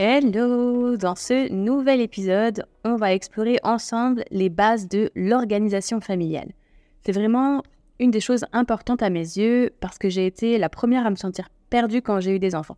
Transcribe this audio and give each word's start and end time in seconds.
Hello 0.00 0.96
Dans 0.96 1.16
ce 1.16 1.50
nouvel 1.52 2.00
épisode, 2.00 2.66
on 2.84 2.94
va 2.94 3.12
explorer 3.12 3.58
ensemble 3.64 4.22
les 4.30 4.48
bases 4.48 4.86
de 4.86 5.10
l'organisation 5.16 6.00
familiale. 6.00 6.52
C'est 7.04 7.10
vraiment 7.10 7.64
une 7.98 8.12
des 8.12 8.20
choses 8.20 8.44
importantes 8.52 9.02
à 9.02 9.10
mes 9.10 9.18
yeux 9.18 9.72
parce 9.80 9.98
que 9.98 10.08
j'ai 10.08 10.24
été 10.24 10.56
la 10.56 10.68
première 10.68 11.04
à 11.04 11.10
me 11.10 11.16
sentir 11.16 11.48
perdue 11.68 12.00
quand 12.00 12.20
j'ai 12.20 12.36
eu 12.36 12.38
des 12.38 12.54
enfants. 12.54 12.76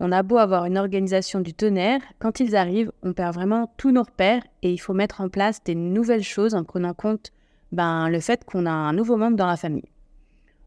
On 0.00 0.10
a 0.10 0.24
beau 0.24 0.38
avoir 0.38 0.64
une 0.64 0.76
organisation 0.76 1.38
du 1.38 1.54
tonnerre, 1.54 2.00
quand 2.18 2.40
ils 2.40 2.56
arrivent, 2.56 2.90
on 3.04 3.12
perd 3.12 3.32
vraiment 3.32 3.72
tous 3.76 3.92
nos 3.92 4.02
repères 4.02 4.42
et 4.62 4.72
il 4.72 4.78
faut 4.78 4.92
mettre 4.92 5.20
en 5.20 5.28
place 5.28 5.62
des 5.62 5.76
nouvelles 5.76 6.24
choses 6.24 6.56
en 6.56 6.64
prenant 6.64 6.94
compte 6.94 7.30
ben, 7.70 8.08
le 8.08 8.18
fait 8.18 8.44
qu'on 8.44 8.66
a 8.66 8.72
un 8.72 8.92
nouveau 8.92 9.16
membre 9.16 9.36
dans 9.36 9.46
la 9.46 9.56
famille. 9.56 9.88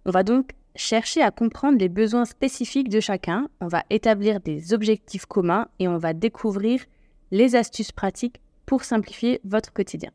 On 0.05 0.11
va 0.11 0.23
donc 0.23 0.51
chercher 0.75 1.21
à 1.21 1.31
comprendre 1.31 1.77
les 1.77 1.89
besoins 1.89 2.25
spécifiques 2.25 2.89
de 2.89 2.99
chacun, 2.99 3.47
on 3.61 3.67
va 3.67 3.83
établir 3.89 4.39
des 4.39 4.73
objectifs 4.73 5.25
communs 5.25 5.67
et 5.79 5.87
on 5.87 5.97
va 5.97 6.13
découvrir 6.13 6.83
les 7.31 7.55
astuces 7.55 7.91
pratiques 7.91 8.41
pour 8.65 8.83
simplifier 8.83 9.41
votre 9.43 9.73
quotidien. 9.73 10.11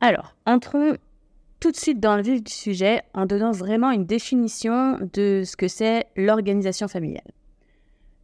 Alors, 0.00 0.36
entrons 0.44 0.96
tout 1.60 1.70
de 1.70 1.76
suite 1.76 2.00
dans 2.00 2.16
le 2.16 2.22
vif 2.22 2.42
du 2.42 2.52
sujet 2.52 3.02
en 3.14 3.26
donnant 3.26 3.52
vraiment 3.52 3.90
une 3.90 4.04
définition 4.04 4.98
de 5.12 5.42
ce 5.44 5.56
que 5.56 5.68
c'est 5.68 6.06
l'organisation 6.16 6.86
familiale. 6.86 7.30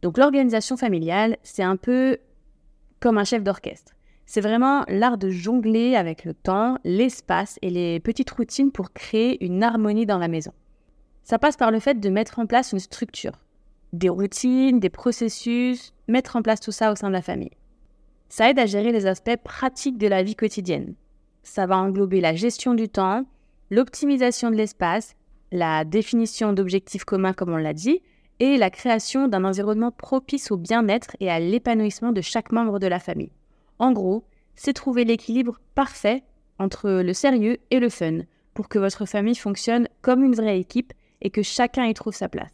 Donc 0.01 0.17
l'organisation 0.17 0.77
familiale, 0.77 1.37
c'est 1.43 1.63
un 1.63 1.77
peu 1.77 2.17
comme 2.99 3.17
un 3.17 3.23
chef 3.23 3.43
d'orchestre. 3.43 3.93
C'est 4.25 4.41
vraiment 4.41 4.83
l'art 4.87 5.17
de 5.17 5.29
jongler 5.29 5.95
avec 5.95 6.25
le 6.25 6.33
temps, 6.33 6.77
l'espace 6.83 7.59
et 7.61 7.69
les 7.69 7.99
petites 7.99 8.31
routines 8.31 8.71
pour 8.71 8.93
créer 8.93 9.43
une 9.43 9.63
harmonie 9.63 10.05
dans 10.05 10.17
la 10.17 10.27
maison. 10.27 10.53
Ça 11.23 11.39
passe 11.39 11.57
par 11.57 11.71
le 11.71 11.79
fait 11.79 11.99
de 11.99 12.09
mettre 12.09 12.39
en 12.39 12.45
place 12.45 12.73
une 12.73 12.79
structure, 12.79 13.39
des 13.93 14.09
routines, 14.09 14.79
des 14.79 14.89
processus, 14.89 15.93
mettre 16.07 16.35
en 16.35 16.41
place 16.41 16.59
tout 16.59 16.71
ça 16.71 16.91
au 16.91 16.95
sein 16.95 17.07
de 17.07 17.13
la 17.13 17.21
famille. 17.21 17.51
Ça 18.27 18.49
aide 18.49 18.59
à 18.59 18.65
gérer 18.65 18.91
les 18.91 19.05
aspects 19.05 19.37
pratiques 19.41 19.97
de 19.97 20.07
la 20.07 20.23
vie 20.23 20.35
quotidienne. 20.35 20.95
Ça 21.43 21.65
va 21.65 21.77
englober 21.77 22.19
la 22.19 22.35
gestion 22.35 22.73
du 22.73 22.89
temps, 22.89 23.25
l'optimisation 23.69 24.51
de 24.51 24.55
l'espace, 24.55 25.15
la 25.51 25.85
définition 25.85 26.51
d'objectifs 26.51 27.05
communs 27.05 27.33
comme 27.33 27.53
on 27.53 27.57
l'a 27.57 27.73
dit, 27.73 28.01
et 28.39 28.57
la 28.57 28.69
création 28.69 29.27
d'un 29.27 29.45
environnement 29.45 29.91
propice 29.91 30.51
au 30.51 30.57
bien-être 30.57 31.15
et 31.19 31.29
à 31.29 31.39
l'épanouissement 31.39 32.11
de 32.11 32.21
chaque 32.21 32.51
membre 32.51 32.79
de 32.79 32.87
la 32.87 32.99
famille. 32.99 33.31
En 33.79 33.91
gros, 33.91 34.25
c'est 34.55 34.73
trouver 34.73 35.05
l'équilibre 35.05 35.59
parfait 35.75 36.23
entre 36.59 36.89
le 36.89 37.13
sérieux 37.13 37.57
et 37.71 37.79
le 37.79 37.89
fun 37.89 38.21
pour 38.53 38.67
que 38.67 38.79
votre 38.79 39.05
famille 39.05 39.35
fonctionne 39.35 39.87
comme 40.01 40.23
une 40.23 40.35
vraie 40.35 40.59
équipe 40.59 40.93
et 41.23 41.31
que 41.31 41.41
chacun 41.41 41.85
y 41.85 41.93
trouve 41.93 42.13
sa 42.13 42.29
place. 42.29 42.51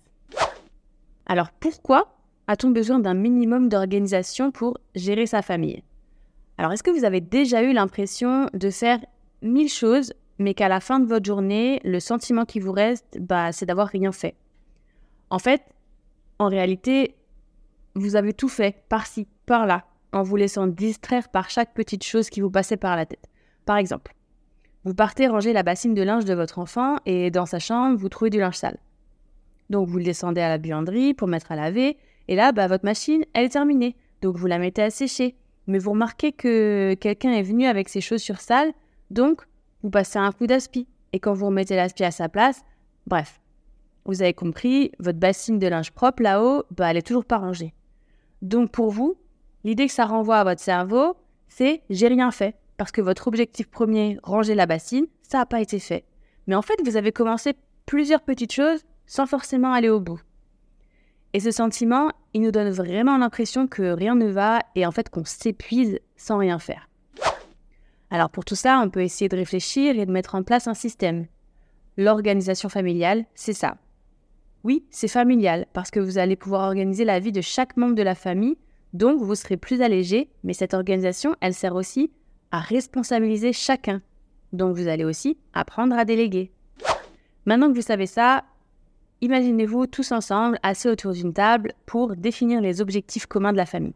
Alors 1.25 1.52
pourquoi 1.52 2.16
a-t-on 2.47 2.72
besoin 2.72 3.00
d'un 3.00 3.13
minimum 3.13 3.68
d'organisation 3.68 4.52
pour 4.52 4.78
gérer 4.96 5.25
sa 5.25 5.41
famille? 5.41 5.84
Alors 6.57 6.72
est-ce 6.72 6.84
que 6.84 6.91
vous 6.91 7.06
avez 7.06 7.22
déjà 7.22 7.62
eu 7.62 7.74
l'impression 7.74 8.50
de 8.53 8.69
faire 8.69 9.00
mille 9.41 9.69
choses 9.69 10.13
mais 10.38 10.53
qu'à 10.53 10.69
la 10.69 10.79
fin 10.79 11.00
de 11.00 11.06
votre 11.06 11.25
journée, 11.25 11.81
le 11.84 12.00
sentiment 12.00 12.46
qui 12.46 12.62
vous 12.62 12.72
reste, 12.72 13.18
bah, 13.19 13.52
c'est 13.52 13.66
d'avoir 13.66 13.88
rien 13.88 14.13
fait? 14.13 14.35
En 15.29 15.38
fait, 15.38 15.62
en 16.40 16.47
réalité, 16.47 17.16
vous 17.96 18.16
avez 18.16 18.34
tout 18.34 18.47
fait, 18.47 18.84
par-ci, 18.88 19.28
par-là, 19.46 19.85
en 20.13 20.24
vous 20.24 20.38
laissant 20.38 20.66
distraire 20.66 21.29
par 21.29 21.50
chaque 21.50 21.74
petite 21.74 22.03
chose 22.03 22.29
qui 22.29 22.40
vous 22.40 22.50
passait 22.50 22.78
par 22.78 22.96
la 22.96 23.06
tête. 23.06 23.28
Par 23.66 23.78
exemple, 23.78 24.13
vous 24.85 24.94
partez 24.94 25.28
ranger 25.28 25.53
la 25.53 25.63
bassine 25.63 25.94
de 25.94 26.01
linge 26.01 26.25
de 26.25 26.34
votre 26.34 26.59
enfant 26.59 26.97
et 27.06 27.31
dans 27.31 27.45
sa 27.45 27.59
chambre, 27.59 27.97
vous 27.97 28.09
trouvez 28.09 28.29
du 28.29 28.40
linge 28.40 28.56
sale. 28.56 28.78
Donc 29.69 29.88
vous 29.88 29.97
le 29.97 30.03
descendez 30.03 30.41
à 30.41 30.50
la 30.50 30.57
buanderie 30.57 31.13
pour 31.13 31.28
mettre 31.28 31.51
à 31.51 31.56
laver 31.56 31.97
et 32.29 32.35
là, 32.35 32.51
bah, 32.51 32.67
votre 32.67 32.85
machine, 32.85 33.25
elle 33.34 33.45
est 33.45 33.50
terminée. 33.50 33.95
Donc 34.22 34.38
vous 34.38 34.45
la 34.45 34.59
mettez 34.59 34.84
à 34.84 34.91
sécher. 34.91 35.35
Mais 35.66 35.79
vous 35.79 35.91
remarquez 35.91 36.31
que 36.31 36.94
quelqu'un 36.94 37.31
est 37.31 37.41
venu 37.41 37.66
avec 37.66 37.90
ses 37.90 38.01
chaussures 38.01 38.40
sales, 38.40 38.72
donc 39.09 39.47
vous 39.81 39.90
passez 39.90 40.19
un 40.19 40.31
coup 40.31 40.47
d'aspi. 40.47 40.88
Et 41.11 41.19
quand 41.19 41.34
vous 41.34 41.47
remettez 41.47 41.75
l'aspi 41.75 42.03
à 42.03 42.11
sa 42.11 42.29
place, 42.29 42.63
bref, 43.07 43.41
vous 44.06 44.22
avez 44.22 44.34
compris, 44.34 44.91
votre 45.00 45.19
bassine 45.19 45.57
de 45.57 45.67
linge 45.67 45.91
propre 45.91 46.22
là-haut, 46.22 46.63
bah, 46.72 46.91
elle 46.91 46.97
est 46.97 47.06
toujours 47.06 47.25
pas 47.25 47.38
rangée. 47.38 47.73
Donc 48.44 48.72
pour 48.72 48.91
vous, 48.91 49.16
l'idée 49.63 49.88
que 49.88 49.94
ça 49.94 50.06
renvoie 50.06 50.38
à 50.38 50.44
votre 50.44 50.61
cerveau, 50.61 51.16
c'est 51.47 51.81
j'ai 51.90 52.07
rien 52.07 52.29
fait. 52.29 52.56
Parce 52.79 52.94
que 52.94 53.01
votre 53.01 53.28
objectif 53.28 53.69
premier, 53.69 54.17
ranger 54.23 54.56
la 54.56 54.66
bassine, 54.66 55.06
ça 55.22 55.40
n'a 55.40 55.45
pas 55.45 55.59
été 55.59 55.79
fait. 55.79 56.06
Mais 56.47 56.56
en 56.56 56.62
fait, 56.62 56.79
vous 56.85 56.95
avez 56.95 57.12
commencé 57.12 57.53
plusieurs 57.85 58.22
petites 58.22 58.53
choses 58.53 58.85
sans 59.06 59.25
forcément 59.25 59.73
aller 59.73 59.90
au 59.90 60.00
bout. 60.00 60.22
Et 61.34 61.41
ce 61.41 61.51
sentiment, 61.51 62.09
il 62.34 62.40
nous 62.40 62.51
donne 62.51 62.69
vraiment 62.69 63.17
l'impression 63.17 63.67
que 63.67 63.91
rien 63.91 64.16
ne 64.16 64.28
va 64.28 64.62
et 64.75 64.85
en 64.85 64.91
fait 64.91 65.09
qu'on 65.09 65.25
s'épuise 65.25 66.00
sans 66.16 66.38
rien 66.38 66.57
faire. 66.57 66.88
Alors 68.12 68.29
pour 68.29 68.45
tout 68.45 68.56
ça, 68.56 68.79
on 68.81 68.90
peut 68.90 69.03
essayer 69.03 69.28
de 69.28 69.35
réfléchir 69.35 70.00
et 70.00 70.06
de 70.06 70.11
mettre 70.11 70.35
en 70.35 70.44
place 70.44 70.69
un 70.69 70.73
système. 70.73 71.25
L'organisation 71.97 72.69
familiale, 72.69 73.25
c'est 73.35 73.51
ça. 73.51 73.75
Oui, 74.63 74.85
c'est 74.90 75.09
familial, 75.09 75.66
parce 75.73 75.91
que 75.91 76.00
vous 76.00 76.17
allez 76.17 76.38
pouvoir 76.38 76.61
organiser 76.61 77.03
la 77.03 77.19
vie 77.19 77.34
de 77.34 77.41
chaque 77.41 77.75
membre 77.75 77.96
de 77.96 78.03
la 78.03 78.16
famille, 78.16 78.57
donc 78.94 79.22
vous 79.22 79.35
serez 79.35 79.57
plus 79.57 79.81
allégé, 79.81 80.29
mais 80.46 80.53
cette 80.53 80.73
organisation, 80.73 81.35
elle 81.41 81.53
sert 81.53 81.75
aussi 81.75 82.09
à 82.52 82.60
responsabiliser 82.60 83.54
chacun. 83.54 84.02
Donc 84.54 84.76
vous 84.76 84.88
allez 84.88 85.06
aussi 85.06 85.38
apprendre 85.54 85.98
à 85.98 86.06
déléguer. 86.06 86.52
Maintenant 87.46 87.70
que 87.70 87.76
vous 87.76 87.82
savez 87.82 88.06
ça, 88.06 88.44
imaginez-vous 89.22 89.88
tous 89.88 90.12
ensemble 90.12 90.59
assis 90.64 90.88
autour 90.88 91.14
d'une 91.14 91.34
table 91.34 91.74
pour 91.86 92.16
définir 92.16 92.62
les 92.62 92.82
objectifs 92.82 93.26
communs 93.26 93.52
de 93.52 93.58
la 93.58 93.66
famille. 93.66 93.96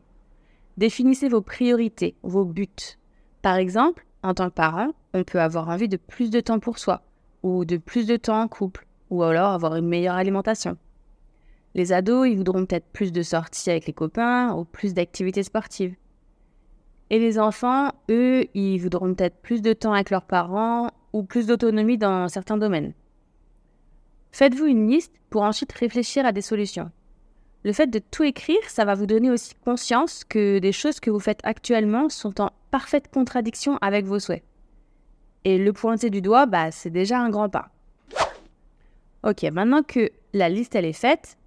Définissez 0.78 1.30
vos 1.30 1.42
priorités, 1.42 2.16
vos 2.24 2.46
buts. 2.46 2.97
Par 3.42 3.56
exemple, 3.56 4.06
en 4.24 4.34
tant 4.34 4.50
que 4.50 4.56
parent, 4.56 4.90
on 5.13 5.24
peut 5.24 5.42
avoir 5.42 5.69
envie 5.69 5.90
de 5.90 5.97
plus 5.97 6.30
de 6.30 6.40
temps 6.40 6.59
pour 6.59 6.80
soi 6.80 7.03
ou 7.44 7.66
de 7.66 7.77
plus 7.77 8.07
de 8.07 8.16
temps 8.16 8.42
en 8.42 8.48
couple 8.48 8.88
ou 9.10 9.22
alors 9.24 9.51
avoir 9.51 9.75
une 9.75 9.88
meilleure 9.88 10.16
alimentation. 10.16 10.77
Les 11.75 11.92
ados, 11.92 12.27
ils 12.27 12.38
voudront 12.38 12.66
peut-être 12.66 12.88
plus 12.94 13.12
de 13.12 13.22
sorties 13.22 13.72
avec 13.72 13.88
les 13.88 13.94
copains 13.94 14.54
ou 14.54 14.63
plus 14.63 14.94
d'activités 14.94 15.44
sportives. 15.44 15.95
Et 17.09 17.19
les 17.19 17.38
enfants, 17.39 17.91
eux, 18.09 18.45
ils 18.53 18.79
voudront 18.79 19.13
peut-être 19.13 19.41
plus 19.41 19.61
de 19.61 19.73
temps 19.73 19.94
avec 19.94 20.09
leurs 20.09 20.25
parents 20.25 20.89
ou 21.11 21.23
plus 21.23 21.47
d'autonomie 21.47 21.97
dans 21.97 22.27
certains 22.27 22.57
domaines. 22.57 22.94
Faites-vous 24.31 24.65
une 24.65 24.89
liste 24.89 25.13
pour 25.29 25.44
ensuite 25.44 25.71
réfléchir 25.73 26.25
à 26.25 26.31
des 26.31 26.41
solutions. 26.41 26.89
Le 27.63 27.71
fait 27.71 27.88
de 27.88 28.00
tout 28.00 28.23
écrire, 28.23 28.57
ça 28.67 28.83
va 28.83 28.95
vous 28.95 29.05
donner 29.05 29.29
aussi 29.29 29.53
conscience 29.63 30.23
que 30.23 30.59
des 30.59 30.71
choses 30.71 31.00
que 31.00 31.11
vous 31.11 31.19
faites 31.19 31.39
actuellement 31.44 32.09
sont 32.09 32.41
en 32.41 32.50
parfaite 32.71 33.09
contradiction 33.11 33.77
avec 33.81 34.05
vos 34.05 34.19
souhaits. 34.19 34.44
Et 35.45 35.57
le 35.57 35.71
pointer 35.71 36.09
du 36.09 36.21
doigt, 36.21 36.45
bah, 36.45 36.71
c'est 36.71 36.89
déjà 36.89 37.19
un 37.19 37.29
grand 37.29 37.50
pas. 37.50 37.69
Ok, 39.23 39.44
maintenant 39.44 39.83
que 39.83 40.09
la 40.33 40.50
liste 40.50 40.75
elle 40.75 40.85
est 40.85 40.94
faite, 40.94 41.38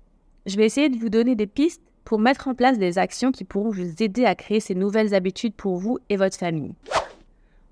je 0.46 0.56
vais 0.56 0.64
essayer 0.64 0.88
de 0.88 0.96
vous 0.96 1.10
donner 1.10 1.34
des 1.34 1.46
pistes 1.46 1.82
pour 2.06 2.20
mettre 2.20 2.46
en 2.46 2.54
place 2.54 2.78
des 2.78 2.98
actions 2.98 3.32
qui 3.32 3.42
pourront 3.42 3.70
vous 3.70 4.00
aider 4.00 4.24
à 4.24 4.36
créer 4.36 4.60
ces 4.60 4.76
nouvelles 4.76 5.12
habitudes 5.12 5.54
pour 5.54 5.76
vous 5.76 5.98
et 6.08 6.16
votre 6.16 6.38
famille. 6.38 6.72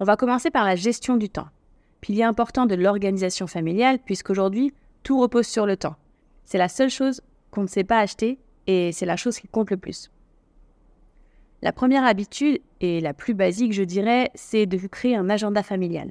On 0.00 0.04
va 0.04 0.16
commencer 0.16 0.50
par 0.50 0.64
la 0.64 0.74
gestion 0.74 1.16
du 1.16 1.30
temps. 1.30 1.46
Pilier 2.00 2.24
important 2.24 2.66
de 2.66 2.74
l'organisation 2.74 3.46
familiale 3.46 4.00
puisqu'aujourd'hui, 4.04 4.74
tout 5.04 5.20
repose 5.20 5.46
sur 5.46 5.66
le 5.66 5.76
temps. 5.76 5.94
C'est 6.44 6.58
la 6.58 6.68
seule 6.68 6.90
chose 6.90 7.22
qu'on 7.52 7.62
ne 7.62 7.68
sait 7.68 7.84
pas 7.84 8.00
acheter 8.00 8.40
et 8.66 8.90
c'est 8.90 9.06
la 9.06 9.16
chose 9.16 9.38
qui 9.38 9.46
compte 9.46 9.70
le 9.70 9.76
plus. 9.76 10.10
La 11.62 11.72
première 11.72 12.04
habitude, 12.04 12.60
et 12.80 13.00
la 13.00 13.14
plus 13.14 13.34
basique 13.34 13.72
je 13.72 13.84
dirais, 13.84 14.32
c'est 14.34 14.66
de 14.66 14.76
vous 14.76 14.88
créer 14.88 15.14
un 15.14 15.30
agenda 15.30 15.62
familial. 15.62 16.10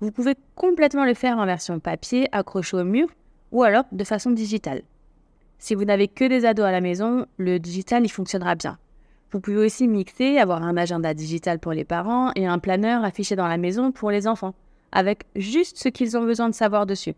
Vous 0.00 0.12
pouvez 0.12 0.34
complètement 0.56 1.06
le 1.06 1.14
faire 1.14 1.38
en 1.38 1.46
version 1.46 1.80
papier, 1.80 2.28
accroché 2.32 2.76
au 2.76 2.84
mur, 2.84 3.08
ou 3.50 3.62
alors 3.62 3.84
de 3.92 4.04
façon 4.04 4.30
digitale. 4.30 4.82
Si 5.58 5.74
vous 5.74 5.84
n'avez 5.84 6.08
que 6.08 6.24
des 6.24 6.44
ados 6.44 6.66
à 6.66 6.72
la 6.72 6.80
maison, 6.80 7.26
le 7.38 7.58
digital 7.58 8.04
y 8.04 8.08
fonctionnera 8.08 8.54
bien. 8.54 8.78
Vous 9.32 9.40
pouvez 9.40 9.58
aussi 9.58 9.88
mixer, 9.88 10.38
avoir 10.38 10.62
un 10.62 10.76
agenda 10.76 11.12
digital 11.14 11.58
pour 11.58 11.72
les 11.72 11.84
parents 11.84 12.30
et 12.36 12.46
un 12.46 12.58
planeur 12.58 13.04
affiché 13.04 13.36
dans 13.36 13.48
la 13.48 13.56
maison 13.56 13.92
pour 13.92 14.10
les 14.10 14.28
enfants, 14.28 14.54
avec 14.92 15.24
juste 15.34 15.78
ce 15.78 15.88
qu'ils 15.88 16.16
ont 16.16 16.24
besoin 16.24 16.48
de 16.48 16.54
savoir 16.54 16.86
dessus. 16.86 17.14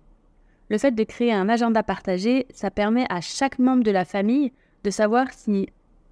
Le 0.70 0.78
fait 0.78 0.92
de 0.92 1.04
créer 1.04 1.32
un 1.32 1.48
agenda 1.48 1.82
partagé, 1.82 2.46
ça 2.50 2.70
permet 2.70 3.06
à 3.10 3.20
chaque 3.20 3.58
membre 3.58 3.84
de 3.84 3.90
la 3.90 4.04
famille 4.04 4.52
de 4.84 4.90
savoir 4.90 5.32
si 5.32 5.68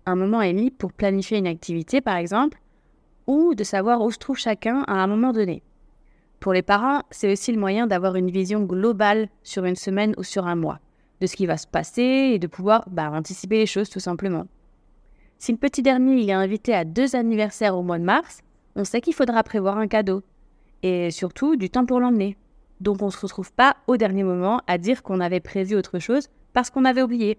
un 0.06 0.16
moment 0.16 0.42
est 0.42 0.52
libre 0.52 0.76
pour 0.78 0.92
planifier 0.92 1.38
une 1.38 1.46
activité, 1.46 2.00
par 2.00 2.16
exemple, 2.16 2.58
ou 3.26 3.54
de 3.54 3.64
savoir 3.64 4.02
où 4.02 4.10
se 4.10 4.18
trouve 4.18 4.38
chacun 4.38 4.82
à 4.86 4.94
un 4.94 5.06
moment 5.06 5.32
donné. 5.32 5.62
Pour 6.40 6.52
les 6.52 6.62
parents, 6.62 7.02
c'est 7.10 7.32
aussi 7.32 7.52
le 7.52 7.58
moyen 7.58 7.86
d'avoir 7.86 8.16
une 8.16 8.30
vision 8.30 8.62
globale 8.62 9.28
sur 9.42 9.64
une 9.64 9.76
semaine 9.76 10.14
ou 10.16 10.22
sur 10.22 10.46
un 10.46 10.54
mois, 10.54 10.78
de 11.20 11.26
ce 11.26 11.36
qui 11.36 11.46
va 11.46 11.56
se 11.56 11.66
passer 11.66 12.32
et 12.34 12.38
de 12.38 12.46
pouvoir 12.46 12.84
bah, 12.90 13.10
anticiper 13.10 13.58
les 13.58 13.66
choses 13.66 13.88
tout 13.88 14.00
simplement. 14.00 14.46
Si 15.38 15.52
le 15.52 15.58
petit 15.58 15.82
dernier 15.82 16.26
est 16.26 16.32
invité 16.32 16.74
à 16.74 16.84
deux 16.84 17.14
anniversaires 17.14 17.76
au 17.76 17.82
mois 17.82 17.98
de 17.98 18.04
mars, 18.04 18.40
on 18.74 18.84
sait 18.84 19.00
qu'il 19.00 19.14
faudra 19.14 19.42
prévoir 19.42 19.78
un 19.78 19.86
cadeau. 19.86 20.22
Et 20.82 21.10
surtout, 21.10 21.56
du 21.56 21.70
temps 21.70 21.86
pour 21.86 22.00
l'emmener. 22.00 22.36
Donc 22.80 23.02
on 23.02 23.06
ne 23.06 23.10
se 23.10 23.18
retrouve 23.18 23.52
pas 23.52 23.76
au 23.86 23.96
dernier 23.96 24.22
moment 24.22 24.60
à 24.66 24.78
dire 24.78 25.02
qu'on 25.02 25.20
avait 25.20 25.40
prévu 25.40 25.74
autre 25.74 25.98
chose 25.98 26.28
parce 26.52 26.70
qu'on 26.70 26.84
avait 26.84 27.02
oublié. 27.02 27.38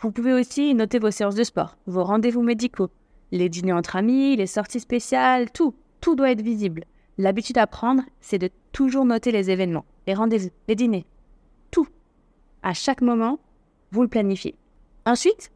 Vous 0.00 0.10
pouvez 0.10 0.32
aussi 0.32 0.74
noter 0.74 0.98
vos 0.98 1.10
séances 1.10 1.34
de 1.34 1.44
sport, 1.44 1.76
vos 1.86 2.04
rendez-vous 2.04 2.42
médicaux, 2.42 2.90
les 3.32 3.48
dîners 3.48 3.72
entre 3.72 3.96
amis, 3.96 4.36
les 4.36 4.46
sorties 4.46 4.80
spéciales, 4.80 5.50
tout. 5.50 5.74
Tout 6.00 6.14
doit 6.14 6.30
être 6.30 6.42
visible. 6.42 6.84
L'habitude 7.18 7.58
à 7.58 7.66
prendre, 7.66 8.02
c'est 8.20 8.38
de 8.38 8.50
toujours 8.72 9.06
noter 9.06 9.32
les 9.32 9.50
événements, 9.50 9.86
les 10.06 10.14
rendez-vous, 10.14 10.50
les 10.68 10.74
dîners. 10.74 11.06
À 12.66 12.74
chaque 12.74 13.00
moment, 13.00 13.38
vous 13.92 14.02
le 14.02 14.08
planifiez. 14.08 14.56
Ensuite, 15.04 15.52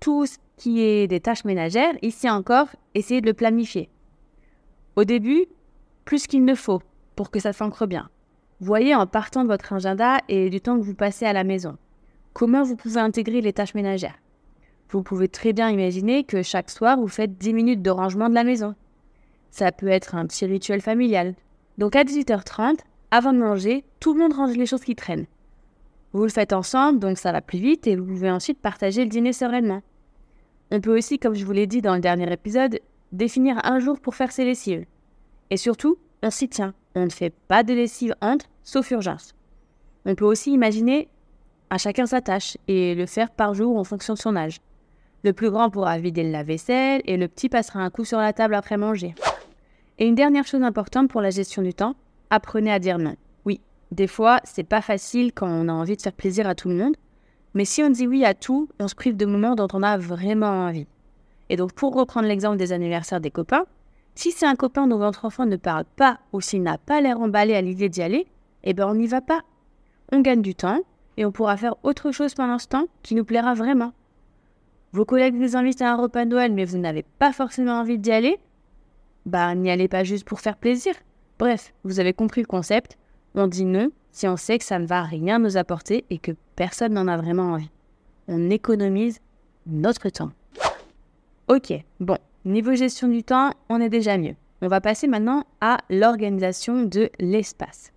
tout 0.00 0.24
ce 0.24 0.38
qui 0.56 0.80
est 0.80 1.06
des 1.06 1.20
tâches 1.20 1.44
ménagères, 1.44 1.92
ici 2.00 2.30
encore, 2.30 2.68
essayez 2.94 3.20
de 3.20 3.26
le 3.26 3.34
planifier. 3.34 3.90
Au 4.96 5.04
début, 5.04 5.44
plus 6.06 6.26
qu'il 6.26 6.46
ne 6.46 6.54
faut 6.54 6.80
pour 7.16 7.30
que 7.30 7.38
ça 7.38 7.52
s'ancre 7.52 7.86
bien. 7.86 8.08
Voyez 8.60 8.94
en 8.94 9.06
partant 9.06 9.42
de 9.42 9.48
votre 9.48 9.74
agenda 9.74 10.20
et 10.30 10.48
du 10.48 10.62
temps 10.62 10.78
que 10.78 10.84
vous 10.84 10.94
passez 10.94 11.26
à 11.26 11.34
la 11.34 11.44
maison. 11.44 11.76
Comment 12.32 12.62
vous 12.62 12.76
pouvez 12.76 13.00
intégrer 13.00 13.42
les 13.42 13.52
tâches 13.52 13.74
ménagères 13.74 14.18
Vous 14.88 15.02
pouvez 15.02 15.28
très 15.28 15.52
bien 15.52 15.68
imaginer 15.68 16.24
que 16.24 16.42
chaque 16.42 16.70
soir, 16.70 16.98
vous 16.98 17.08
faites 17.08 17.36
10 17.36 17.52
minutes 17.52 17.82
de 17.82 17.90
rangement 17.90 18.30
de 18.30 18.34
la 18.34 18.44
maison. 18.44 18.74
Ça 19.50 19.70
peut 19.70 19.88
être 19.88 20.14
un 20.14 20.24
petit 20.24 20.46
rituel 20.46 20.80
familial. 20.80 21.34
Donc 21.76 21.94
à 21.94 22.04
18h30, 22.04 22.78
avant 23.10 23.34
de 23.34 23.38
manger, 23.38 23.84
tout 24.00 24.14
le 24.14 24.20
monde 24.20 24.32
range 24.32 24.56
les 24.56 24.64
choses 24.64 24.84
qui 24.84 24.96
traînent. 24.96 25.26
Vous 26.12 26.24
le 26.24 26.28
faites 26.28 26.52
ensemble, 26.52 26.98
donc 26.98 27.18
ça 27.18 27.30
va 27.30 27.40
plus 27.40 27.58
vite 27.58 27.86
et 27.86 27.94
vous 27.94 28.04
pouvez 28.04 28.30
ensuite 28.30 28.60
partager 28.60 29.04
le 29.04 29.10
dîner 29.10 29.32
sereinement. 29.32 29.82
On 30.72 30.80
peut 30.80 30.96
aussi, 30.96 31.18
comme 31.18 31.34
je 31.34 31.44
vous 31.44 31.52
l'ai 31.52 31.66
dit 31.66 31.82
dans 31.82 31.94
le 31.94 32.00
dernier 32.00 32.32
épisode, 32.32 32.80
définir 33.12 33.60
un 33.64 33.78
jour 33.78 34.00
pour 34.00 34.14
faire 34.14 34.32
ses 34.32 34.44
lessives. 34.44 34.84
Et 35.50 35.56
surtout, 35.56 35.98
on 36.22 36.30
s'y 36.30 36.48
tient. 36.48 36.74
On 36.94 37.04
ne 37.04 37.10
fait 37.10 37.32
pas 37.48 37.62
de 37.62 37.74
lessive 37.74 38.14
entre, 38.20 38.46
sauf 38.64 38.90
urgence. 38.90 39.34
On 40.04 40.14
peut 40.14 40.24
aussi 40.24 40.52
imaginer 40.52 41.08
à 41.70 41.78
chacun 41.78 42.06
sa 42.06 42.20
tâche 42.20 42.56
et 42.66 42.94
le 42.94 43.06
faire 43.06 43.30
par 43.30 43.54
jour 43.54 43.76
en 43.76 43.84
fonction 43.84 44.14
de 44.14 44.18
son 44.18 44.34
âge. 44.34 44.58
Le 45.22 45.32
plus 45.32 45.50
grand 45.50 45.70
pourra 45.70 45.98
vider 45.98 46.24
le 46.24 46.30
lave-vaisselle 46.30 47.02
et 47.04 47.16
le 47.16 47.28
petit 47.28 47.48
passera 47.48 47.80
un 47.80 47.90
coup 47.90 48.04
sur 48.04 48.18
la 48.18 48.32
table 48.32 48.54
après 48.54 48.76
manger. 48.76 49.14
Et 49.98 50.06
une 50.06 50.14
dernière 50.14 50.46
chose 50.46 50.62
importante 50.62 51.10
pour 51.10 51.20
la 51.20 51.30
gestion 51.30 51.62
du 51.62 51.74
temps, 51.74 51.94
apprenez 52.30 52.72
à 52.72 52.78
dire 52.78 52.98
non. 52.98 53.16
Des 53.92 54.06
fois, 54.06 54.40
c'est 54.44 54.64
pas 54.64 54.80
facile 54.80 55.32
quand 55.32 55.48
on 55.48 55.68
a 55.68 55.72
envie 55.72 55.96
de 55.96 56.02
faire 56.02 56.12
plaisir 56.12 56.46
à 56.46 56.54
tout 56.54 56.68
le 56.68 56.76
monde, 56.76 56.96
mais 57.54 57.64
si 57.64 57.82
on 57.82 57.90
dit 57.90 58.06
oui 58.06 58.24
à 58.24 58.34
tout, 58.34 58.68
on 58.78 58.86
se 58.86 58.94
prive 58.94 59.16
de 59.16 59.26
moments 59.26 59.56
dont 59.56 59.66
on 59.72 59.82
a 59.82 59.98
vraiment 59.98 60.66
envie. 60.66 60.86
Et 61.48 61.56
donc, 61.56 61.72
pour 61.72 61.94
reprendre 61.94 62.28
l'exemple 62.28 62.56
des 62.56 62.72
anniversaires 62.72 63.20
des 63.20 63.32
copains, 63.32 63.66
si 64.14 64.30
c'est 64.30 64.46
un 64.46 64.54
copain 64.54 64.86
dont 64.86 64.98
votre 64.98 65.24
enfant 65.24 65.46
ne 65.46 65.56
parle 65.56 65.84
pas 65.96 66.20
ou 66.32 66.40
s'il 66.40 66.62
n'a 66.62 66.78
pas 66.78 67.00
l'air 67.00 67.20
emballé 67.20 67.54
à 67.54 67.60
l'idée 67.60 67.88
d'y 67.88 68.02
aller, 68.02 68.26
eh 68.62 68.74
ben 68.74 68.86
on 68.86 68.94
n'y 68.94 69.06
va 69.06 69.20
pas. 69.20 69.42
On 70.12 70.20
gagne 70.20 70.42
du 70.42 70.54
temps 70.54 70.80
et 71.16 71.24
on 71.24 71.32
pourra 71.32 71.56
faire 71.56 71.74
autre 71.82 72.12
chose 72.12 72.34
pendant 72.34 72.58
ce 72.58 72.68
temps 72.68 72.86
qui 73.02 73.14
nous 73.14 73.24
plaira 73.24 73.54
vraiment. 73.54 73.92
Vos 74.92 75.04
collègues 75.04 75.36
vous 75.36 75.56
invitent 75.56 75.82
à 75.82 75.92
un 75.92 75.96
repas 75.96 76.24
de 76.24 76.30
Noël 76.30 76.52
mais 76.52 76.64
vous 76.64 76.78
n'avez 76.78 77.04
pas 77.18 77.32
forcément 77.32 77.80
envie 77.80 77.98
d'y 77.98 78.12
aller, 78.12 78.38
bah 79.26 79.54
n'y 79.54 79.70
allez 79.70 79.88
pas 79.88 80.04
juste 80.04 80.26
pour 80.26 80.40
faire 80.40 80.56
plaisir. 80.56 80.94
Bref, 81.38 81.72
vous 81.84 82.00
avez 82.00 82.12
compris 82.12 82.40
le 82.40 82.46
concept. 82.46 82.98
On 83.34 83.46
dit 83.46 83.64
non 83.64 83.90
si 84.12 84.26
on 84.26 84.36
sait 84.36 84.58
que 84.58 84.64
ça 84.64 84.78
ne 84.78 84.86
va 84.86 85.02
rien 85.02 85.38
nous 85.38 85.56
apporter 85.56 86.04
et 86.10 86.18
que 86.18 86.32
personne 86.56 86.94
n'en 86.94 87.08
a 87.08 87.16
vraiment 87.16 87.52
envie. 87.52 87.70
On 88.26 88.50
économise 88.50 89.20
notre 89.66 90.08
temps. 90.08 90.32
Ok, 91.48 91.72
bon, 92.00 92.18
niveau 92.44 92.74
gestion 92.74 93.08
du 93.08 93.22
temps, 93.22 93.52
on 93.68 93.80
est 93.80 93.88
déjà 93.88 94.18
mieux. 94.18 94.34
On 94.62 94.68
va 94.68 94.80
passer 94.80 95.06
maintenant 95.06 95.44
à 95.60 95.78
l'organisation 95.88 96.82
de 96.82 97.08
l'espace. 97.18 97.92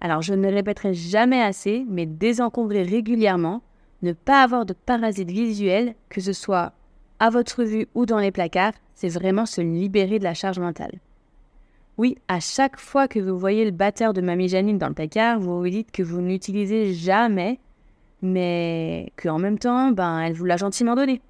Alors, 0.00 0.22
je 0.22 0.34
ne 0.34 0.48
répéterai 0.48 0.92
jamais 0.92 1.40
assez, 1.40 1.84
mais 1.88 2.04
désencombrer 2.04 2.82
régulièrement, 2.82 3.62
ne 4.02 4.12
pas 4.12 4.42
avoir 4.42 4.66
de 4.66 4.74
parasites 4.74 5.30
visuels, 5.30 5.94
que 6.10 6.20
ce 6.20 6.32
soit 6.32 6.72
à 7.20 7.30
votre 7.30 7.64
vue 7.64 7.86
ou 7.94 8.04
dans 8.04 8.18
les 8.18 8.32
placards, 8.32 8.74
c'est 8.94 9.08
vraiment 9.08 9.46
se 9.46 9.60
libérer 9.60 10.18
de 10.18 10.24
la 10.24 10.34
charge 10.34 10.58
mentale. 10.58 10.98
Oui, 11.96 12.18
à 12.26 12.40
chaque 12.40 12.80
fois 12.80 13.06
que 13.06 13.20
vous 13.20 13.38
voyez 13.38 13.64
le 13.64 13.70
batteur 13.70 14.14
de 14.14 14.20
Mamie 14.20 14.48
Janine 14.48 14.78
dans 14.78 14.88
le 14.88 14.94
placard, 14.94 15.38
vous 15.38 15.60
vous 15.60 15.68
dites 15.68 15.92
que 15.92 16.02
vous 16.02 16.20
n'utilisez 16.20 16.92
jamais, 16.92 17.60
mais 18.20 19.12
qu'en 19.16 19.38
même 19.38 19.60
temps, 19.60 19.92
ben, 19.92 20.18
elle 20.18 20.32
vous 20.32 20.44
l'a 20.44 20.56
gentiment 20.56 20.96
donné. 20.96 21.20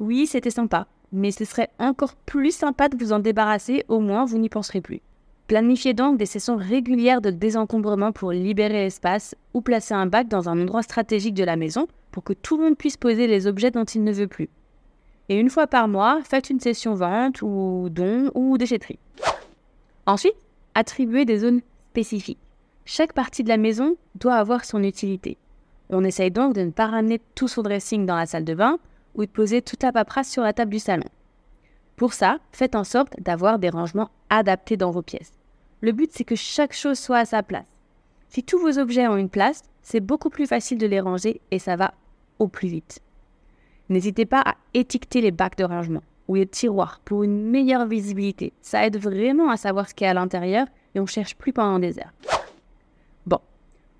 Oui, 0.00 0.26
c'était 0.26 0.50
sympa, 0.50 0.86
mais 1.12 1.32
ce 1.32 1.44
serait 1.44 1.68
encore 1.78 2.14
plus 2.14 2.52
sympa 2.52 2.88
de 2.88 2.96
vous 2.96 3.12
en 3.12 3.18
débarrasser, 3.18 3.84
au 3.88 4.00
moins 4.00 4.24
vous 4.24 4.38
n'y 4.38 4.48
penserez 4.48 4.80
plus. 4.80 5.02
Planifiez 5.48 5.92
donc 5.92 6.16
des 6.16 6.24
sessions 6.24 6.56
régulières 6.56 7.20
de 7.20 7.28
désencombrement 7.28 8.12
pour 8.12 8.32
libérer 8.32 8.84
l'espace 8.84 9.34
ou 9.52 9.60
placer 9.60 9.92
un 9.92 10.06
bac 10.06 10.28
dans 10.28 10.48
un 10.48 10.58
endroit 10.58 10.82
stratégique 10.82 11.34
de 11.34 11.44
la 11.44 11.56
maison 11.56 11.88
pour 12.10 12.24
que 12.24 12.32
tout 12.32 12.56
le 12.56 12.64
monde 12.64 12.78
puisse 12.78 12.96
poser 12.96 13.26
les 13.26 13.46
objets 13.46 13.70
dont 13.70 13.84
il 13.84 14.02
ne 14.02 14.12
veut 14.12 14.28
plus. 14.28 14.48
Et 15.28 15.38
une 15.38 15.50
fois 15.50 15.66
par 15.66 15.88
mois, 15.88 16.20
faites 16.24 16.48
une 16.48 16.60
session 16.60 16.94
vente 16.94 17.42
ou 17.42 17.88
don 17.90 18.30
ou 18.34 18.56
déchetterie. 18.56 18.98
Ensuite, 20.06 20.36
attribuez 20.74 21.24
des 21.24 21.38
zones 21.38 21.60
spécifiques. 21.90 22.38
Chaque 22.84 23.12
partie 23.12 23.42
de 23.42 23.48
la 23.48 23.56
maison 23.56 23.96
doit 24.14 24.36
avoir 24.36 24.64
son 24.64 24.82
utilité. 24.84 25.36
On 25.90 26.04
essaye 26.04 26.30
donc 26.30 26.54
de 26.54 26.62
ne 26.62 26.70
pas 26.70 26.86
ramener 26.86 27.20
tout 27.34 27.48
son 27.48 27.62
dressing 27.62 28.06
dans 28.06 28.16
la 28.16 28.26
salle 28.26 28.44
de 28.44 28.54
bain 28.54 28.78
ou 29.14 29.24
de 29.24 29.30
poser 29.30 29.62
toute 29.62 29.82
la 29.82 29.92
paperasse 29.92 30.30
sur 30.30 30.42
la 30.42 30.52
table 30.52 30.70
du 30.70 30.78
salon. 30.78 31.06
Pour 31.96 32.12
ça, 32.12 32.38
faites 32.52 32.76
en 32.76 32.84
sorte 32.84 33.18
d'avoir 33.20 33.58
des 33.58 33.70
rangements 33.70 34.10
adaptés 34.30 34.76
dans 34.76 34.90
vos 34.90 35.02
pièces. 35.02 35.32
Le 35.80 35.92
but, 35.92 36.10
c'est 36.12 36.24
que 36.24 36.36
chaque 36.36 36.72
chose 36.72 36.98
soit 36.98 37.18
à 37.18 37.24
sa 37.24 37.42
place. 37.42 37.64
Si 38.28 38.42
tous 38.42 38.58
vos 38.58 38.78
objets 38.78 39.08
ont 39.08 39.16
une 39.16 39.30
place, 39.30 39.62
c'est 39.82 40.00
beaucoup 40.00 40.30
plus 40.30 40.46
facile 40.46 40.78
de 40.78 40.86
les 40.86 41.00
ranger 41.00 41.40
et 41.50 41.58
ça 41.58 41.76
va 41.76 41.94
au 42.38 42.48
plus 42.48 42.68
vite. 42.68 43.00
N'hésitez 43.88 44.26
pas 44.26 44.42
à 44.44 44.56
étiqueter 44.74 45.20
les 45.20 45.30
bacs 45.30 45.56
de 45.56 45.64
rangement 45.64 46.02
ou 46.28 46.34
les 46.34 46.46
tiroirs 46.46 47.00
pour 47.04 47.22
une 47.22 47.50
meilleure 47.50 47.86
visibilité. 47.86 48.52
Ça 48.60 48.86
aide 48.86 48.98
vraiment 48.98 49.50
à 49.50 49.56
savoir 49.56 49.88
ce 49.88 49.94
qu'il 49.94 50.04
y 50.04 50.08
a 50.08 50.10
à 50.10 50.14
l'intérieur 50.14 50.66
et 50.94 51.00
on 51.00 51.06
cherche 51.06 51.36
plus 51.36 51.52
pendant 51.52 51.78
des 51.78 51.98
heures. 51.98 52.12
Bon, 53.26 53.38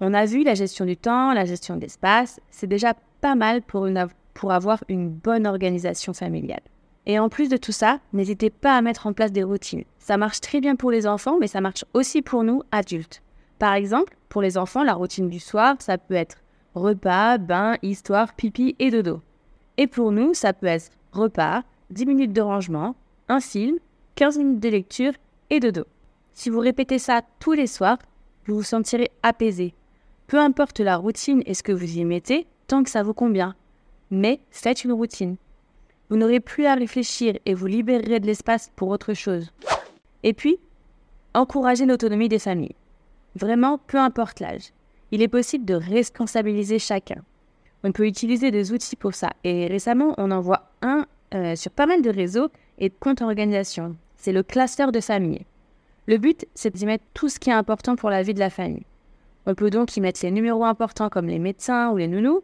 on 0.01 0.15
a 0.15 0.25
vu 0.25 0.43
la 0.43 0.55
gestion 0.55 0.85
du 0.85 0.97
temps, 0.97 1.33
la 1.33 1.45
gestion 1.45 1.77
de 1.77 1.81
l'espace, 1.83 2.41
c'est 2.51 2.67
déjà 2.67 2.95
pas 3.21 3.35
mal 3.35 3.63
pour, 3.63 3.89
pour 4.35 4.53
avoir 4.53 4.83
une 4.89 5.09
bonne 5.09 5.47
organisation 5.47 6.13
familiale. 6.13 6.63
Et 7.07 7.21
en 7.21 7.29
plus 7.29 7.49
de 7.49 7.57
tout 7.57 7.73
ça, 7.73 8.01
n'hésitez 8.13 8.51
pas 8.51 8.77
à 8.77 8.83
mettre 8.83 9.07
en 9.07 9.13
place 9.13 9.31
des 9.31 9.45
routines. 9.45 9.85
Ça 9.99 10.17
marche 10.17 10.41
très 10.41 10.61
bien 10.61 10.75
pour 10.75 10.91
les 10.91 11.07
enfants, 11.07 11.39
mais 11.41 11.47
ça 11.47 11.61
marche 11.61 11.85
aussi 11.95 12.21
pour 12.21 12.43
nous, 12.43 12.63
adultes. 12.73 13.23
Par 13.61 13.75
exemple, 13.75 14.17
pour 14.29 14.43
les 14.43 14.59
enfants, 14.59 14.83
la 14.83 14.95
routine 14.95 15.29
du 15.29 15.39
soir, 15.39 15.77
ça 15.79 15.99
peut 15.99 16.15
être 16.15 16.39
repas, 16.75 17.39
bain, 17.39 17.77
histoire, 17.83 18.35
pipi 18.35 18.75
et 18.79 18.91
dodo. 18.91 19.23
Et 19.79 19.87
pour 19.87 20.11
nous, 20.11 20.35
ça 20.35 20.53
peut 20.53 20.67
être 20.67 20.91
repas, 21.13 21.63
10 21.91 22.07
minutes 22.07 22.33
de 22.33 22.41
rangement, 22.41 22.97
un 23.29 23.41
film, 23.41 23.79
15 24.17 24.39
minutes 24.39 24.61
de 24.61 24.69
lecture 24.69 25.13
et 25.51 25.61
de 25.61 25.71
dos. 25.71 25.87
Si 26.33 26.51
vous 26.51 26.61
répétez 26.61 26.99
ça 26.99 27.23
tous 27.39 27.53
les 27.53 27.67
soirs, 27.67 27.99
vous 28.47 28.57
vous 28.57 28.63
sentirez 28.63 29.11
apaisé. 29.23 29.75
Peu 30.27 30.39
importe 30.39 30.81
la 30.81 30.97
routine 30.97 31.43
et 31.47 31.55
ce 31.55 31.63
que 31.63 31.73
vous 31.73 31.99
y 31.99 32.05
mettez, 32.05 32.47
tant 32.67 32.83
que 32.83 32.91
ça 32.91 33.03
vous 33.03 33.15
convient. 33.15 33.55
Mais 34.11 34.41
faites 34.51 34.85
une 34.85 34.93
routine. 34.93 35.37
Vous 36.09 36.17
n'aurez 36.17 36.41
plus 36.41 36.67
à 36.67 36.75
réfléchir 36.75 37.37
et 37.47 37.55
vous 37.55 37.67
libérerez 37.67 38.21
de 38.21 38.27
l'espace 38.27 38.71
pour 38.77 38.89
autre 38.89 39.15
chose. 39.15 39.53
Et 40.23 40.33
puis, 40.33 40.59
encouragez 41.35 41.87
l'autonomie 41.87 42.29
des 42.29 42.39
familles. 42.39 42.75
Vraiment, 43.35 43.79
peu 43.79 43.99
importe 43.99 44.41
l'âge. 44.41 44.73
Il 45.11 45.23
est 45.23 45.29
possible 45.29 45.65
de 45.65 45.75
responsabiliser 45.75 46.79
chacun. 46.79 47.23
On 47.85 47.93
peut 47.93 48.07
utiliser 48.07 48.51
des 48.51 48.73
outils 48.73 48.97
pour 48.97 49.15
ça. 49.15 49.31
Et 49.45 49.67
récemment, 49.67 50.15
on 50.19 50.31
en 50.31 50.41
voit 50.41 50.71
un 50.83 51.07
euh, 51.35 51.57
sur 51.57 51.71
pas 51.71 51.87
mal 51.87 52.03
de 52.03 52.11
réseaux 52.11 52.49
et 52.79 52.89
de 52.89 52.95
comptes 52.99 53.23
organisation. 53.23 53.97
C'est 54.17 54.33
le 54.33 54.43
cluster 54.43 54.87
de 54.93 55.01
famille. 55.01 55.45
Le 56.07 56.19
but, 56.19 56.47
c'est 56.55 56.75
d'y 56.75 56.87
mettre 56.87 57.05
tout 57.15 57.29
ce 57.29 57.39
qui 57.39 57.51
est 57.51 57.55
important 57.55 57.97
pour 57.97 58.11
la 58.11 58.23
vie 58.23 58.35
de 58.35 58.39
la 58.39 58.51
famille. 58.51 58.87
On 59.47 59.55
peut 59.55 59.71
donc 59.71 59.97
y 59.97 60.01
mettre 60.01 60.21
les 60.23 60.31
numéros 60.31 60.65
importants 60.65 61.09
comme 61.09 61.27
les 61.27 61.39
médecins 61.39 61.91
ou 61.91 61.97
les 61.97 62.09
nounous. 62.09 62.43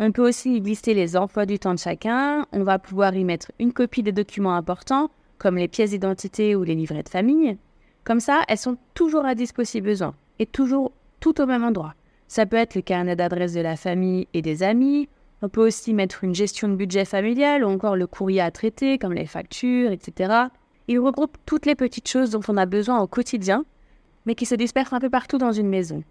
On 0.00 0.12
peut 0.12 0.26
aussi 0.26 0.56
y 0.56 0.60
lister 0.60 0.94
les 0.94 1.16
emplois 1.16 1.46
du 1.46 1.58
temps 1.58 1.74
de 1.74 1.78
chacun. 1.78 2.46
On 2.52 2.62
va 2.62 2.78
pouvoir 2.78 3.14
y 3.14 3.24
mettre 3.24 3.50
une 3.58 3.72
copie 3.72 4.02
des 4.02 4.12
documents 4.12 4.54
importants 4.54 5.10
comme 5.38 5.56
les 5.56 5.68
pièces 5.68 5.90
d'identité 5.90 6.54
ou 6.54 6.62
les 6.62 6.74
livrets 6.74 7.02
de 7.02 7.08
famille. 7.08 7.56
Comme 8.04 8.20
ça, 8.20 8.42
elles 8.48 8.58
sont 8.58 8.76
toujours 8.94 9.24
à 9.24 9.34
disposition 9.34 9.78
si 9.78 9.80
besoin 9.80 10.14
et 10.38 10.46
toujours 10.46 10.92
tout 11.20 11.40
au 11.40 11.46
même 11.46 11.64
endroit. 11.64 11.94
Ça 12.28 12.46
peut 12.46 12.56
être 12.56 12.74
le 12.74 12.82
carnet 12.82 13.16
d'adresse 13.16 13.54
de 13.54 13.60
la 13.60 13.76
famille 13.76 14.28
et 14.34 14.42
des 14.42 14.62
amis. 14.62 15.08
On 15.40 15.48
peut 15.48 15.64
aussi 15.64 15.94
mettre 15.94 16.24
une 16.24 16.34
gestion 16.34 16.68
de 16.68 16.74
budget 16.74 17.04
familial 17.04 17.64
ou 17.64 17.68
encore 17.68 17.94
le 17.94 18.08
courrier 18.08 18.40
à 18.40 18.50
traiter 18.50 18.98
comme 18.98 19.12
les 19.12 19.26
factures, 19.26 19.92
etc. 19.92 20.48
Il 20.88 20.98
regroupe 20.98 21.36
toutes 21.46 21.64
les 21.64 21.76
petites 21.76 22.08
choses 22.08 22.30
dont 22.30 22.40
on 22.48 22.56
a 22.56 22.66
besoin 22.66 23.00
au 23.00 23.06
quotidien, 23.06 23.64
mais 24.26 24.34
qui 24.34 24.46
se 24.46 24.56
dispersent 24.56 24.92
un 24.92 25.00
peu 25.00 25.10
partout 25.10 25.38
dans 25.38 25.52
une 25.52 25.68
maison. 25.68 26.02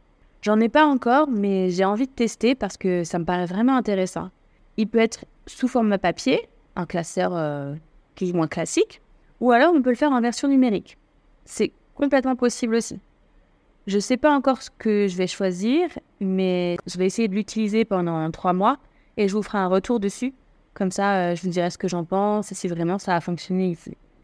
J'en 0.41 0.59
ai 0.59 0.69
pas 0.69 0.85
encore, 0.85 1.27
mais 1.27 1.69
j'ai 1.71 1.83
envie 1.83 2.07
de 2.07 2.11
tester 2.11 2.55
parce 2.55 2.77
que 2.77 3.03
ça 3.03 3.19
me 3.19 3.25
paraît 3.25 3.47
vraiment 3.47 3.75
intéressant. 3.75 4.29
Il 4.77 4.87
peut 4.87 4.99
être 4.99 5.25
sous 5.45 5.67
format 5.67 5.97
papier, 5.97 6.47
un 6.75 6.85
classeur 6.85 7.31
euh, 7.35 7.73
qui 8.15 8.29
est 8.29 8.33
moins 8.33 8.47
classique, 8.47 9.01
ou 9.41 9.51
alors 9.51 9.73
on 9.73 9.81
peut 9.81 9.89
le 9.89 9.95
faire 9.95 10.11
en 10.11 10.21
version 10.21 10.47
numérique. 10.47 10.97
C'est 11.43 11.73
complètement 11.95 12.35
possible 12.35 12.75
aussi. 12.75 12.99
Je 13.87 13.95
ne 13.95 14.01
sais 14.01 14.17
pas 14.17 14.31
encore 14.31 14.61
ce 14.61 14.69
que 14.69 15.07
je 15.07 15.17
vais 15.17 15.27
choisir, 15.27 15.89
mais 16.19 16.77
je 16.85 16.97
vais 16.97 17.05
essayer 17.05 17.27
de 17.27 17.33
l'utiliser 17.33 17.83
pendant 17.83 18.29
trois 18.31 18.53
mois 18.53 18.77
et 19.17 19.27
je 19.27 19.33
vous 19.33 19.43
ferai 19.43 19.57
un 19.57 19.67
retour 19.67 19.99
dessus. 19.99 20.33
Comme 20.73 20.91
ça, 20.91 21.15
euh, 21.15 21.35
je 21.35 21.41
vous 21.41 21.49
dirai 21.49 21.69
ce 21.71 21.77
que 21.77 21.87
j'en 21.87 22.05
pense 22.05 22.51
et 22.51 22.55
si 22.55 22.67
vraiment 22.67 22.99
ça 22.99 23.15
a 23.15 23.19
fonctionné. 23.21 23.75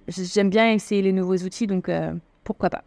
J'aime 0.07 0.49
bien 0.49 0.71
essayer 0.71 1.01
les 1.01 1.11
nouveaux 1.11 1.37
outils, 1.37 1.65
donc 1.65 1.89
euh, 1.89 2.13
pourquoi 2.43 2.69
pas. 2.69 2.83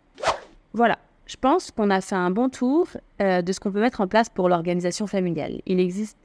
Voilà, 0.73 0.99
je 1.27 1.37
pense 1.37 1.73
qu'on 1.73 1.91
a 1.91 2.01
fait 2.01 2.15
un 2.15 2.31
bon 2.31 2.49
tour 2.49 2.87
euh, 3.21 3.43
de 3.43 3.53
ce 3.53 3.59
qu'on 3.59 3.73
peut 3.73 3.81
mettre 3.81 4.01
en 4.01 4.07
place 4.07 4.29
pour 4.29 4.49
l'organisation 4.49 5.07
familiale. 5.07 5.61
Il 5.67 5.81
existe 5.81 6.17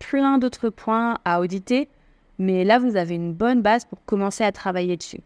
plein 0.00 0.38
d'autres 0.38 0.70
points 0.70 1.18
à 1.24 1.40
auditer, 1.40 1.88
mais 2.38 2.64
là, 2.64 2.78
vous 2.78 2.96
avez 2.96 3.14
une 3.14 3.32
bonne 3.32 3.62
base 3.62 3.84
pour 3.84 4.04
commencer 4.04 4.42
à 4.42 4.50
travailler 4.50 4.96
dessus. 4.96 5.20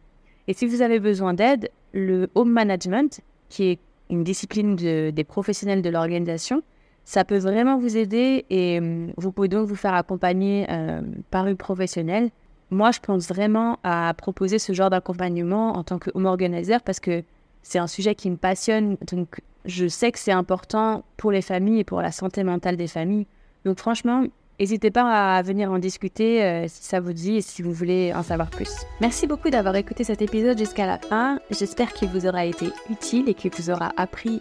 Et 0.48 0.54
si 0.54 0.66
vous 0.66 0.82
avez 0.82 0.98
besoin 0.98 1.34
d'aide, 1.34 1.70
le 1.92 2.28
home 2.34 2.50
management, 2.50 3.20
qui 3.48 3.64
est 3.64 3.78
une 4.10 4.24
discipline 4.24 4.76
des 4.76 5.24
professionnels 5.24 5.82
de 5.82 5.88
l'organisation, 5.88 6.62
ça 7.04 7.24
peut 7.24 7.38
vraiment 7.38 7.78
vous 7.78 7.96
aider 7.96 8.44
et 8.50 8.78
hum, 8.78 9.12
vous 9.16 9.32
pouvez 9.32 9.48
donc 9.48 9.66
vous 9.66 9.76
faire 9.76 9.94
accompagner 9.94 10.66
euh, 10.70 11.00
par 11.30 11.46
une 11.46 11.56
professionnelle. 11.56 12.30
Moi, 12.70 12.90
je 12.90 13.00
pense 13.00 13.28
vraiment 13.28 13.78
à 13.82 14.14
proposer 14.16 14.58
ce 14.58 14.72
genre 14.72 14.88
d'accompagnement 14.88 15.76
en 15.76 15.84
tant 15.84 15.98
que 15.98 16.10
home 16.14 16.26
organizer 16.26 16.80
parce 16.82 17.00
que 17.00 17.22
c'est 17.62 17.78
un 17.78 17.86
sujet 17.86 18.14
qui 18.14 18.30
me 18.30 18.36
passionne. 18.36 18.96
Donc, 19.10 19.40
je 19.66 19.86
sais 19.86 20.10
que 20.10 20.18
c'est 20.18 20.32
important 20.32 21.04
pour 21.16 21.30
les 21.30 21.42
familles 21.42 21.80
et 21.80 21.84
pour 21.84 22.00
la 22.00 22.12
santé 22.12 22.42
mentale 22.44 22.76
des 22.76 22.88
familles. 22.88 23.26
Donc, 23.64 23.78
franchement, 23.78 24.24
N'hésitez 24.62 24.92
pas 24.92 25.36
à 25.36 25.42
venir 25.42 25.72
en 25.72 25.80
discuter 25.80 26.44
euh, 26.44 26.66
si 26.68 26.84
ça 26.84 27.00
vous 27.00 27.12
dit 27.12 27.38
et 27.38 27.40
si 27.40 27.62
vous 27.62 27.72
voulez 27.72 28.12
en 28.14 28.22
savoir 28.22 28.48
plus. 28.48 28.70
Merci 29.00 29.26
beaucoup 29.26 29.50
d'avoir 29.50 29.74
écouté 29.74 30.04
cet 30.04 30.22
épisode 30.22 30.56
jusqu'à 30.56 30.86
la 30.86 30.98
fin. 30.98 31.40
J'espère 31.50 31.92
qu'il 31.92 32.08
vous 32.10 32.26
aura 32.26 32.44
été 32.44 32.66
utile 32.88 33.28
et 33.28 33.34
qu'il 33.34 33.50
vous 33.50 33.70
aura 33.70 33.90
appris 33.96 34.40